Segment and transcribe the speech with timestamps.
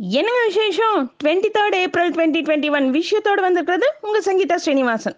[0.00, 0.98] என்னங்க விசேஷம்?
[1.20, 5.16] Twenty third April twenty twenty one விஷயத்தோடு வந்திருக்கிறது உங்கள் சங்கீதா ஸ்ரீனிவாசன்.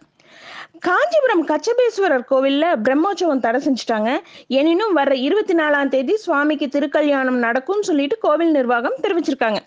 [0.86, 4.10] காஞ்சிபுரம் கச்சபேஸ்வரர் கோவிலில் பிரம்மோற்சவம் தடை செஞ்சுட்டாங்க.
[4.58, 9.60] எனினும் வர இருபத்தி நாலாம் தேதி சுவாமிக்கு திருக்கல்யாணம் நடக்கும்னு சொல்லிட்டு கோவில் நிர்வாகம் தெரிவிச்சிருக்காங்க.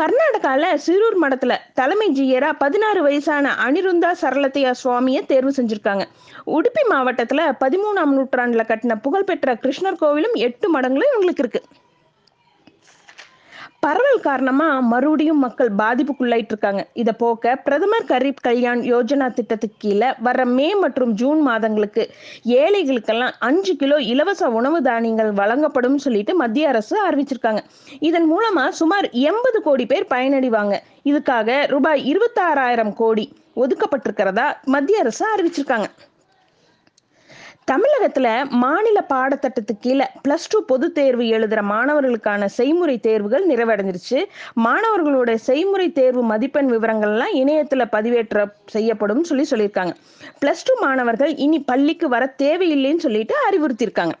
[0.00, 6.06] கர்நாடகாவில் சிரூர் மடத்தில் தலைமை ஜீயராக பதினாறு வயசான அனிருந்தா சரளத்தையா சுவாமியை தேர்வு செஞ்சுருக்காங்க.
[6.58, 11.68] உடுப்பி மாவட்டத்தில் பதிமூணாம் நூற்றாண்டில் கட்டின புகழ்பெற்ற கிருஷ்ணர் கோவிலும் எட்டு மடங்களும் இவங்களுக்கு இருக்குது
[13.86, 20.44] பரவல் காரணமா மறுபடியும் மக்கள் பாதிப்புக்குள்ளாயிட்டு இருக்காங்க இதை போக்க பிரதமர் கரீப் கல்யாண் யோஜனா திட்டத்துக்கு கீழே வர
[20.54, 22.02] மே மற்றும் ஜூன் மாதங்களுக்கு
[22.62, 27.62] ஏழைகளுக்கெல்லாம் அஞ்சு கிலோ இலவச உணவு தானியங்கள் வழங்கப்படும் சொல்லிட்டு மத்திய அரசு அறிவிச்சிருக்காங்க.
[28.00, 30.74] இதன் மூலமா சுமார் எண்பது கோடி பேர் பயனடைவாங்க.
[31.04, 33.26] இதுக்காக ரூபாய் இருபத்தாறாயிரம் கோடி
[33.56, 35.88] ஒதுக்கப்பட்டிருக்கிறதா மத்திய அரசு அறிவிச்சிருக்காங்க.
[37.70, 44.18] தமிழகத்துல மாநில பாடத்திட்டத்துக்கு கீழே பிளஸ் டூ பொது தேர்வு எழுதுற மாணவர்களுக்கான செய்முறை தேர்வுகள் நிறைவடைஞ்சிருச்சு.
[44.64, 49.94] மாணவர்களோட செய்முறை தேர்வு மதிப்பெண் விவரங்கள்லாம் இணையத்துல பதிவேற்ற செய்யப்படும் சொல்லி சொல்லியிருக்காங்க.
[50.40, 54.16] பிளஸ் டூ மாணவர்கள் இனி பள்ளிக்கு வர தேவையில்லைன்னு சொல்லிட்டு அறிவுறுத்தியிருக்காங்க.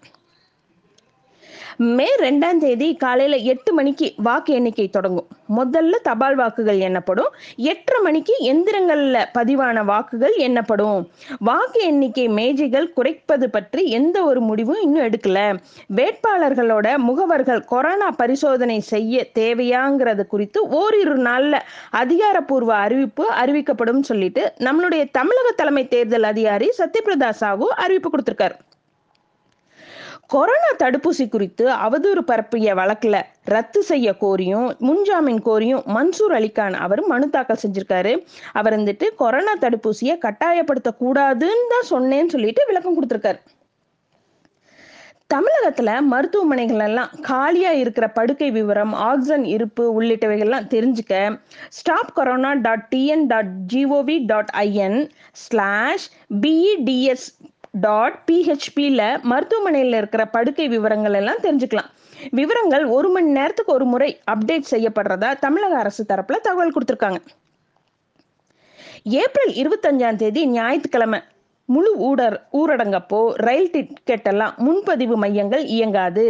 [1.76, 5.26] மே ரெண்டாம் தேதி காலையில எட்டு மணிக்கு வாக்கு எண்ணிக்கை தொடங்கும்.
[5.56, 7.28] முதல்ல தபால் வாக்குகள் எண்ணப்படும்.
[7.56, 11.08] எட்டரை மணிக்கு எந்திரங்கள்ல பதிவான வாக்குகள் எண்ணப்படும்.
[11.38, 15.58] வாக்கு எண்ணிக்கை மேஜைகள் குறைப்பது பற்றி எந்த ஒரு முடிவும் இன்னும் எடுக்கல.
[15.96, 21.60] வேட்பாளர்களோட முகவர்கள் கொரோனா பரிசோதனை செய்ய தேவையாங்கிறது குறித்து ஓரிரு நாள்ல
[21.90, 28.56] அதிகாரப்பூர்வ அறிவிப்பு அறிவிக்கப்படும் சொல்லிட்டு நம்மளுடைய தமிழக தலைமை தேர்தல் அதிகாரி சத்யபிரதா சாஹூ அறிவிப்பு கொடுத்திருக்காரு.
[30.26, 37.30] கொரோனா தடுப்பூசி குறித்து அவதூறு பரப்பிய வழக்குல ரத்து செய்ய கோரியும் முன்ஜாமீன் கோரியும் மன்சூர் அலிகான் அவர் மனு
[37.30, 38.26] தாக்கல் செஞ்சிருக்காரு.
[38.52, 43.40] அவர் வந்துட்டு கொரோனா தடுப்பூசியை கட்டாயப்படுத்த கூடாதுன்னு தான் சொன்னேன்னு சொல்லிட்டு விளக்கம் கொடுத்துருக்காரு.
[45.34, 51.14] தமிழகத்துல மருத்துவமனைகள் எல்லாம் காலியா இருக்கிற படுக்கை விவரம் ஆக்சிஜன் இருப்பு உள்ளிட்டவைகள்லாம் தெரிஞ்சுக்க
[51.68, 56.06] stop corona dot TN dot gov dot in slash
[56.40, 57.26] beds
[57.84, 61.90] dot பிஹெச்பியில் மருத்துவமனையில் இருக்கிற படுக்கை விவரங்கள் எல்லாம் தெரிஞ்சுக்கலாம்.
[62.38, 67.20] விவரங்கள் ஒரு மணி நேரத்துக்கு ஒரு முறை அப்டேட் செய்யப்படுறதா தமிழக அரசு தரப்புல தகவல் கொடுத்துருக்காங்க.
[69.22, 71.20] ஏப்ரல் இருபத்தஞ்சாம் தேதி ஞாயிற்றுக்கிழமை
[71.68, 76.24] முழு ஊடர் ஊரடங்கப்போ ரயில் டிக்கெட் எல்லாம் முன்பதிவு மையங்கள் இயங்காது.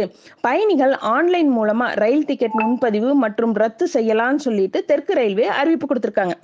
[0.45, 6.37] பயணிகள் ஆன்லைன் மூலமா ரயில் டிக்கெட் முன்பதிவு மற்றும் ரத்து செய்யலாம்னு சொல்லிட்டு தெற்கு ரயில்வே அறிவிப்பு கொடுத்துருக்காங்க.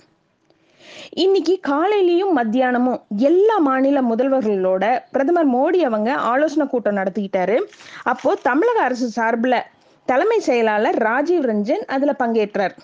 [1.16, 7.58] இன்னைக்கு காலையிலயும் மத்தியானமும் எல்லா மாநில முதல்வர்களோட பிரதமர் மோடி அவங்க ஆலோசனை கூட்டம் நடத்திக்கிட்டாரு.
[8.04, 9.58] அப்போ தமிழக அரசு சார்பில்
[10.06, 12.76] தலைமை செயலாளர் ராஜீவ் ரஞ்சன் அதுல பங்கேற்றார்.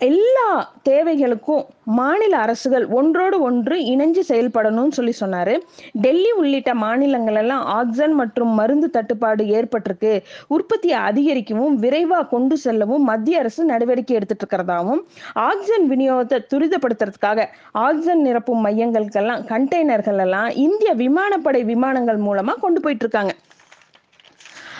[0.00, 1.62] எல்லா தேவைகளுக்கும்
[1.98, 5.54] மாநில அரசுகள் ஒன்றோடு ஒன்று இணைஞ்சு செயல்படணும்னு சொல்லி சொன்னாரு.
[5.92, 10.12] டெல்லி உள்ளிட்ட மாநிலங்கள் எல்லாம் ஆக்சன் மற்றும் மருந்து தட்டுப்பாடு ஏற்பட்டிருக்கு.
[10.48, 15.02] உற்பத்தியை அதிகரிக்கவும் விரைவா கொண்டு செல்லவும் மத்திய அரசு நடவடிக்கை எடுத்துட்டு இருக்கிறதாவும்
[15.48, 17.48] ஆக்சன் விநியோகத்தை துரிதப்படுத்துறதுக்காக
[17.86, 23.34] ஆக்சன் நிரப்பும் மையங்களுக்கெல்லாம் கண்டெய்னர்கள் எல்லாம் இந்திய விமானப்படை விமானங்கள் மூலமா கொண்டு போயிட்டு இருக்காங்க.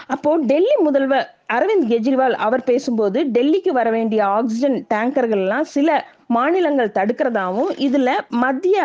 [0.08, 1.26] அப்போ டெல்லி முதல்வர்
[1.56, 5.88] அரவிந்த் கெஜ்ரிவால் அவர் பேசும்போது டெல்லிக்கு வர வேண்டிய ஆக்சிஜன் டேங்கர்கள்லாம் சில
[6.36, 8.10] மாநிலங்கள் தடுக்கிறதாவும் இதுல
[8.44, 8.78] மத்திய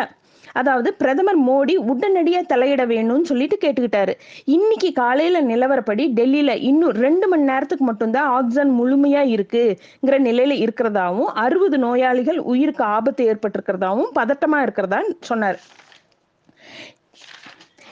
[0.54, 4.12] அதாவது பிரதமர் மோடி உடனடியாக தலையிட வேணும்னு சொல்லிட்டு கேட்டுக்கிட்டாரு.
[4.56, 11.78] இன்னைக்கு காலையில நிலவரப்படி டெல்லியில இன்னும் ரெண்டு மணி நேரத்துக்கு மட்டும்தான் ஆக்சிஜன் முழுமையா இருக்குங்கிற நிலையில இருக்கிறதாவும் அறுபது
[11.78, 15.58] நோயாளிகள் உயிருக்கு ஆபத்து ஏற்பட்டிருக்கிறதாவும் பதட்டமா இருக்கிறதா சொன்னார்.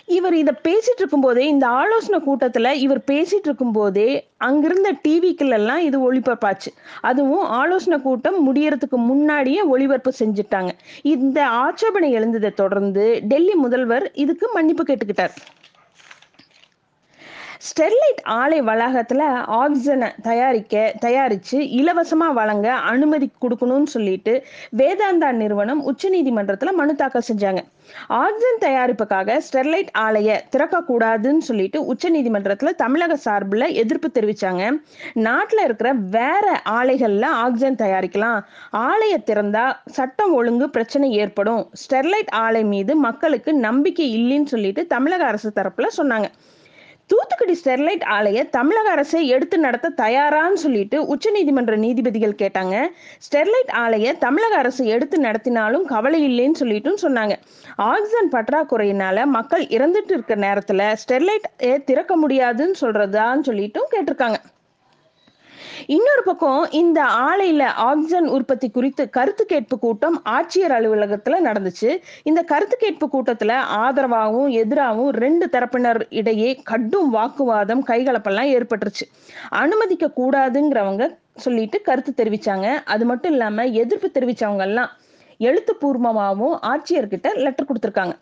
[0.06, 5.78] இவர் இதை பேசிட்டு இருக்கும் போதே இந்த ஆலோசனை கூட்டத்துல இவர் பேசிட்டு இருக்கும் போதே அங்கிருந்த டிவிக்கள் எல்லாம்
[5.78, 6.70] இது ஒளிபரப்பாச்சு.
[7.00, 10.70] அதுவும் ஆலோசனை கூட்டம் முடியறதுக்கு முன்னாடியே ஒளிபரப்பு செஞ்சுட்டாங்க.
[11.02, 15.30] இந்த ஆட்சேபனை எழுந்ததை தொடர்ந்து டெல்லி முதல்வர் இதுக்கு மன்னிப்பு கேட்டுக்கிட்டார்.
[17.66, 19.22] ஸ்டெர்லைட் ஆலை வளாகத்துல
[19.56, 24.44] ஆக்சிஜனை தயாரிக்க தயாரிச்சு இலவசமா வழங்க அனுமதி கொடுக்கணும்னு சொல்லிட்டு
[24.76, 27.60] வேதாந்தா நிறுவனம் உச்சநீதிமன்றத்துல மனு தாக்கல் செஞ்சாங்க.
[28.06, 34.70] ஆக்சிஜன் தயாரிப்புக்காக ஸ்டெர்லைட் ஆலையை திறக்கக்கூடாதுன்னு சொல்லிட்டு உச்சநீதிமன்றத்துல தமிழக சார்பில் எதிர்ப்பு தெரிவிச்சாங்க.
[35.12, 38.40] நாட்டில் இருக்கிற வேற ஆலைகள்ல ஆக்சிஜன் தயாரிக்கலாம்.
[38.76, 41.70] ஆலையை திறந்தா சட்டம் ஒழுங்கு பிரச்சனை ஏற்படும்.
[41.82, 46.24] ஸ்டெர்லைட் ஆலை மீது மக்களுக்கு நம்பிக்கை இல்லைன்னு சொல்லிட்டு தமிழக அரசு தரப்புல சொன்னாங்க.
[47.42, 52.76] தூத்துக்குடி ஸ்டெர்லைட் ஆலையை தமிழக அரசே எடுத்து நடத்த தயாரான்னு சொல்லிட்டு உச்சநீதிமன்ற நீதிபதிகள் கேட்டாங்க.
[53.26, 57.36] ஸ்டெர்லைட் ஆலையை தமிழக அரசு எடுத்து நடத்தினாலும் கவலை இல்லைன்னு சொல்லிட்டும் சொன்னாங்க.
[57.90, 61.48] ஆக்சிஜன் பற்றாக்குறையினால மக்கள் இறந்துட்டு இருக்க நேரத்துல ஸ்டெர்லைட்
[61.90, 64.38] திறக்க முடியாதுன்னு சொல்றதான்னு சொல்லிட்டும் கேட்டிருக்காங்க.
[65.86, 71.98] இன்னொரு பக்கம் இந்த ஆலையில ஆக்சிஜன் உற்பத்தி குறித்து கருத்து கேட்பு கூட்டம் ஆட்சியர் அலுவலகத்துல நடந்துச்சு.
[72.22, 79.06] இந்த கருத்து கேட்பு கூட்டத்துல ஆதரவாகவும் எதிராகவும் ரெண்டு தரப்பினர் இடையே கடும் வாக்குவாதம் கைகலப்பெல்லாம் ஏற்பட்டுருச்சு.
[79.48, 82.84] அனுமதிக்க கூடாதுங்கிறவங்க சொல்லிட்டு கருத்து தெரிவிச்சாங்க.
[82.84, 84.90] அது மட்டும் இல்லாம எதிர்ப்பு தெரிவிச்சவங்க எல்லாம்
[85.38, 88.12] எழுத்துப்பூர்வமாகவும் ஆட்சியர்கிட்ட லெட்டர் கொடுத்துருக்காங்க.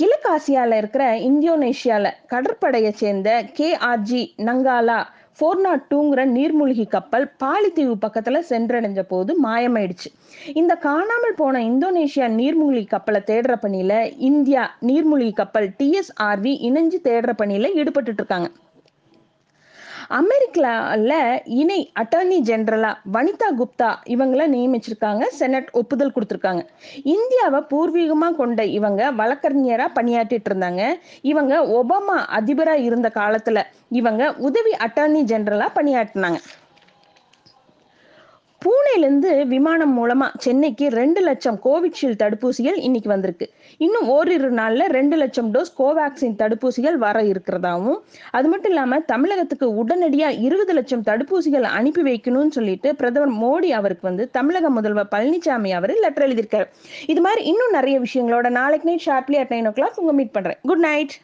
[0.00, 5.06] கிழக்காசியால இருக்கிற இந்தோனேஷியால கடற்படையை சேர்ந்த K R G Nanggala
[5.38, 10.08] four nought டூங்கிற நீர்மூழ்கி கப்பல் பாலித்தீவு பக்கத்துல சென்றடைஞ்ச போது மாயமாயிடுச்சு.
[10.60, 13.92] இந்த காணாமல் போன இந்தோனேஷியா நீர்மூழ்கி கப்பலை தேடுற பணியில
[14.30, 18.48] இந்தியா நீர்மூழ்கி கப்பல் டிஎஸ்ஆர்வி இணைஞ்சு தேடுற பணியில ஈடுபட்டு இருக்காங்க.
[20.10, 21.14] அமெரிக்கால
[21.60, 26.62] இணை அட்டர்னி ஜெனரலா வனிதா குப்தா இவங்கள நியமிச்சிருக்காங்க செனட் ஒப்புதல் கொடுத்துருக்காங்க.
[27.14, 30.82] இந்தியாவை பூர்வீகமா கொண்ட இவங்க வழக்கறிஞரா பணியாற்றிட்டு இருந்தாங்க.
[31.22, 33.58] இவங்க ஒபாமா அதிபரா இருந்த காலத்துல
[34.00, 36.40] இவங்க உதவி அட்டர்னி ஜெனரலா பணியாற்றினாங்க.
[38.98, 43.46] பூனேலேருந்து விமானம் மூலமா சென்னைக்கு ரெண்டு லட்சம் கோவிஷீல்டு தடுப்பூசிகள் இன்னைக்கு வந்திருக்கு.
[43.84, 47.98] இன்னும் ஓரிரு நாள்ல ரெண்டு லட்சம் டோஸ் கோவேக்சின் தடுப்பூசிகள் வர இருக்கிறதாவும்
[48.38, 54.26] அது மட்டும் இல்லாம தமிழகத்துக்கு உடனடியா இருபது லட்சம் தடுப்பூசிகள் அனுப்பி வைக்கணும்னு சொல்லிட்டு பிரதமர் மோடி அவருக்கு வந்து
[54.38, 56.68] தமிழக முதல்வர் பழனிசாமி அவர் லெட்டர் எழுதியிருக்காரு.
[57.12, 60.60] இது மாதிரி இன்னும் நிறைய விஷயங்களோட நாளைக்கு night sharply at nine o'clock உங்க மீட் பண்றேன்.
[60.70, 61.16] Good night